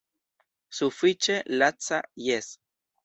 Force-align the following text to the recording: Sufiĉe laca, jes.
Sufiĉe 0.77 1.37
laca, 1.63 2.01
jes. 2.31 2.51